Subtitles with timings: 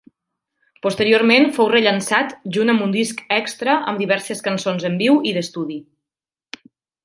[0.85, 5.81] Posteriorment fou rellançat junt amb un disc extra amb diverses cançons en viu i d'estudi.